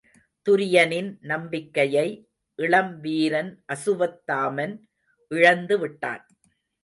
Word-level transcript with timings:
துரியனின் 0.45 1.09
நம்பிக்கையை 1.21 2.07
இளம் 2.59 2.99
வீரன் 2.99 3.51
அசுவத்தாமன் 3.73 4.73
இழந்துவிட்டான். 5.31 6.23